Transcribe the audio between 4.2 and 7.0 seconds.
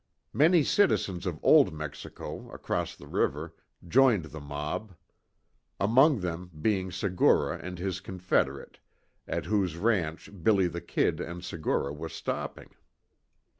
the mob. Among them being